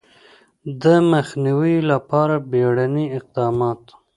د 0.83 0.83
مخنیوي 1.11 1.75
لپاره 1.91 2.35
بیړني 2.51 3.05
اقدامات 3.17 3.81